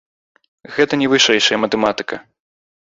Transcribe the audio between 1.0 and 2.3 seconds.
не вышэйшая матэматыка.